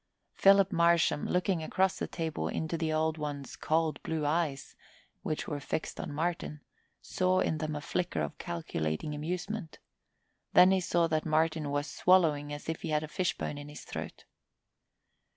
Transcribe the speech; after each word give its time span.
Phil 0.33 0.65
Marsham, 0.71 1.27
looking 1.27 1.61
across 1.61 1.99
the 1.99 2.07
table 2.07 2.47
into 2.47 2.75
the 2.75 2.91
Old 2.91 3.19
One's 3.19 3.55
cold 3.55 4.01
blue 4.01 4.25
eyes, 4.25 4.75
which 5.21 5.47
were 5.47 5.59
fixed 5.59 5.99
on 5.99 6.11
Martin, 6.11 6.61
saw 7.03 7.39
in 7.39 7.59
them 7.59 7.75
a 7.75 7.81
flicker 7.81 8.23
of 8.23 8.39
calculating 8.39 9.13
amusement; 9.13 9.77
then 10.53 10.71
he 10.71 10.81
saw 10.81 11.05
that 11.05 11.23
Martin 11.27 11.69
was 11.69 11.85
swallowing 11.85 12.51
as 12.51 12.67
if 12.67 12.81
he 12.81 12.89
had 12.89 13.03
a 13.03 13.07
fishbone 13.07 13.59
in 13.59 13.69
his 13.69 13.83
throat. 13.83 14.25